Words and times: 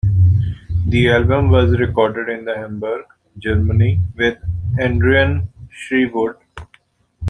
The 0.87 1.11
album 1.11 1.51
was 1.51 1.77
recorded 1.77 2.27
in 2.27 2.47
Hamburg, 2.47 3.05
Germany, 3.37 4.01
with 4.17 4.39
Adrian 4.79 5.49
Sherwood. 5.69 6.37